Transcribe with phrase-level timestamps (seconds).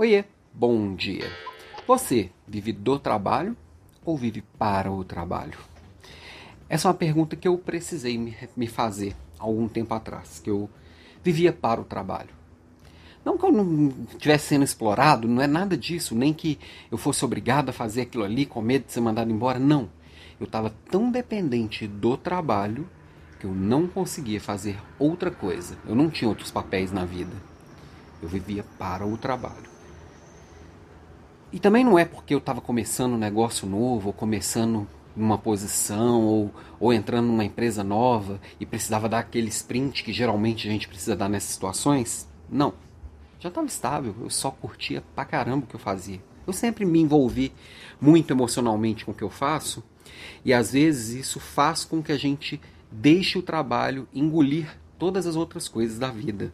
[0.00, 0.24] Oiê,
[0.54, 1.30] bom dia.
[1.86, 3.54] Você vive do trabalho
[4.02, 5.58] ou vive para o trabalho?
[6.70, 8.16] Essa é uma pergunta que eu precisei
[8.56, 10.70] me fazer algum tempo atrás, que eu
[11.22, 12.30] vivia para o trabalho.
[13.22, 16.58] Não que eu não estivesse sendo explorado, não é nada disso, nem que
[16.90, 19.90] eu fosse obrigado a fazer aquilo ali com medo de ser mandado embora, não.
[20.40, 22.88] Eu estava tão dependente do trabalho
[23.38, 25.76] que eu não conseguia fazer outra coisa.
[25.86, 27.36] Eu não tinha outros papéis na vida.
[28.22, 29.68] Eu vivia para o trabalho.
[31.52, 34.86] E também não é porque eu estava começando um negócio novo, ou começando
[35.16, 40.68] numa posição, ou, ou entrando numa empresa nova e precisava dar aquele sprint que geralmente
[40.68, 42.28] a gente precisa dar nessas situações.
[42.48, 42.72] Não.
[43.40, 46.22] Já estava estável, eu só curtia pra caramba o que eu fazia.
[46.46, 47.52] Eu sempre me envolvi
[48.00, 49.82] muito emocionalmente com o que eu faço,
[50.44, 52.60] e às vezes isso faz com que a gente
[52.90, 56.52] deixe o trabalho engolir todas as outras coisas da vida.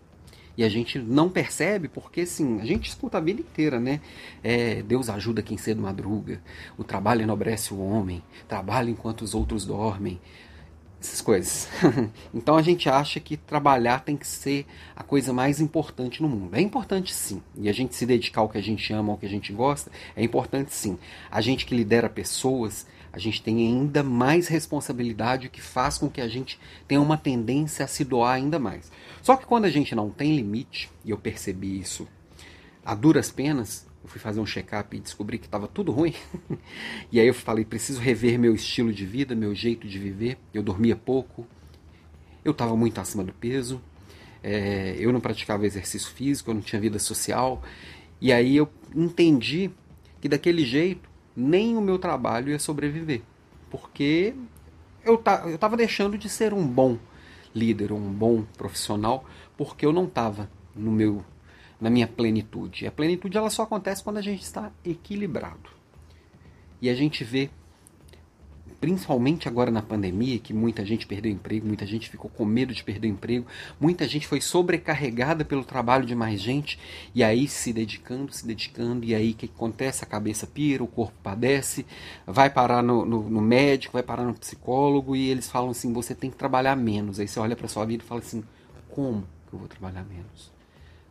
[0.57, 4.01] E a gente não percebe porque, assim, a gente escuta a vida inteira, né?
[4.43, 6.41] É, Deus ajuda quem cedo madruga,
[6.79, 10.19] o trabalho enobrece o homem, trabalha enquanto os outros dormem,
[11.07, 11.69] essas coisas.
[12.35, 16.55] então a gente acha que trabalhar tem que ser a coisa mais importante no mundo.
[16.55, 17.43] É importante sim.
[17.57, 19.91] E a gente se dedicar ao que a gente ama, ao que a gente gosta,
[20.15, 20.99] é importante sim.
[21.31, 26.11] A gente que lidera pessoas, a gente tem ainda mais responsabilidade, o que faz com
[26.11, 28.91] que a gente tenha uma tendência a se doar ainda mais.
[29.23, 32.07] Só que quando a gente não tem limite, e eu percebi isso
[32.85, 36.15] a duras penas, eu fui fazer um check-up e descobri que estava tudo ruim.
[37.11, 40.39] e aí eu falei, preciso rever meu estilo de vida, meu jeito de viver.
[40.55, 41.45] Eu dormia pouco,
[42.45, 43.83] eu estava muito acima do peso,
[44.45, 47.61] é, eu não praticava exercício físico, eu não tinha vida social.
[48.21, 49.73] E aí eu entendi
[50.21, 53.23] que daquele jeito nem o meu trabalho ia sobreviver.
[53.69, 54.37] Porque
[55.05, 55.21] eu
[55.53, 56.97] estava deixando de ser um bom
[57.53, 59.25] líder, um bom profissional,
[59.57, 61.25] porque eu não estava no meu
[61.81, 62.87] na minha plenitude.
[62.87, 65.71] A plenitude ela só acontece quando a gente está equilibrado.
[66.81, 67.51] E a gente vê
[68.81, 72.85] principalmente agora na pandemia, que muita gente perdeu emprego, muita gente ficou com medo de
[72.85, 73.47] perder emprego,
[73.81, 76.79] muita gente foi sobrecarregada pelo trabalho de mais gente,
[77.15, 80.05] e aí se dedicando, se dedicando, e aí o que acontece?
[80.05, 81.87] A cabeça pira, o corpo padece,
[82.27, 86.15] vai parar no, no, no médico, vai parar no psicólogo, e eles falam assim: você
[86.15, 87.19] tem que trabalhar menos.
[87.19, 88.45] Aí você olha para sua vida e fala assim:
[88.91, 90.56] como que eu vou trabalhar menos?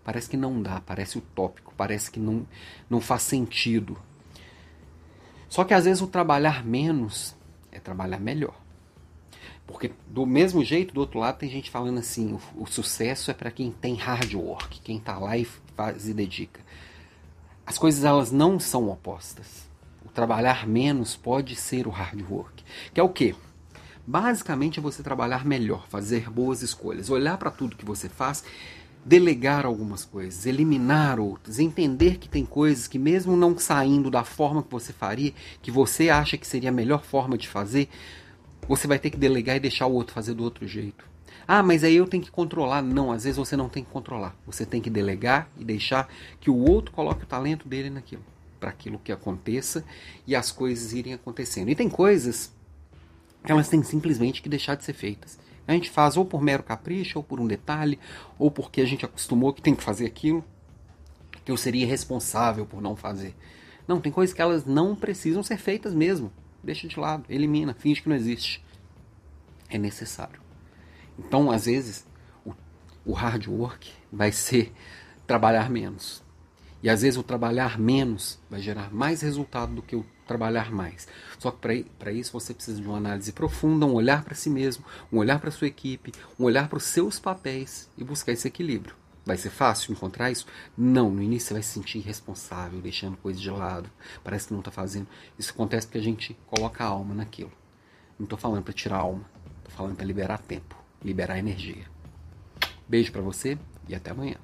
[0.06, 2.46] Parece que não dá, parece utópico, parece que não,
[2.88, 3.98] não faz sentido.
[5.50, 7.36] Só que às vezes o trabalhar menos
[7.72, 8.56] é trabalhar melhor.
[9.66, 13.34] Porque do mesmo jeito, do outro lado, tem gente falando assim: o, o sucesso é
[13.34, 15.46] para quem tem hard work, quem está lá e
[15.76, 16.62] faz e dedica.
[17.66, 19.68] As coisas elas não são opostas.
[20.06, 23.34] O trabalhar menos pode ser o hard work, que é o quê?
[24.06, 28.44] Basicamente é você trabalhar melhor, fazer boas escolhas, olhar para tudo que você faz,
[29.06, 34.64] delegar algumas coisas, eliminar outras, entender que tem coisas que mesmo não saindo da forma
[34.64, 37.88] que você faria, que você acha que seria a melhor forma de fazer,
[38.68, 41.06] você vai ter que delegar e deixar o outro fazer do outro jeito.
[41.48, 42.82] Ah, mas aí eu tenho que controlar.
[42.82, 44.36] Não, às vezes você não tem que controlar.
[44.48, 46.10] Você tem que delegar e deixar
[46.42, 48.24] que o outro coloque o talento dele naquilo,
[48.60, 49.86] para aquilo que aconteça
[50.26, 51.70] e as coisas irem acontecendo.
[51.70, 52.52] E tem coisas
[53.48, 55.38] elas têm simplesmente que deixar de ser feitas.
[55.68, 58.00] A gente faz ou por mero capricho, ou por um detalhe,
[58.38, 60.44] ou porque a gente acostumou que tem que fazer aquilo,
[61.44, 63.36] que eu seria responsável por não fazer.
[63.88, 66.32] Não, tem coisas que elas não precisam ser feitas mesmo.
[66.64, 68.64] Deixa de lado, elimina, finge que não existe.
[69.70, 70.42] É necessário.
[71.18, 72.06] Então, às vezes,
[72.44, 72.54] o,
[73.06, 74.74] o hard work vai ser
[75.28, 76.25] trabalhar menos.
[76.84, 81.08] E às vezes o trabalhar menos vai gerar mais resultado do que o trabalhar mais.
[81.40, 84.84] Só que para isso você precisa de uma análise profunda, um olhar para si mesmo,
[85.12, 88.96] um olhar para sua equipe, um olhar para os seus papéis e buscar esse equilíbrio.
[89.26, 90.46] Vai ser fácil encontrar isso?
[90.78, 93.90] Não, no início você vai se sentir irresponsável, deixando coisas de lado,
[94.24, 95.08] parece que não está fazendo.
[95.38, 97.52] Isso acontece porque a gente coloca a alma naquilo.
[98.20, 99.26] Não estou falando para tirar a alma,
[99.58, 101.86] estou falando para liberar tempo, liberar energia.
[102.88, 103.58] Beijo para você
[103.90, 104.36] e até amanhã.